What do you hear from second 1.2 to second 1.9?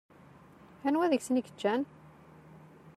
i yeččan?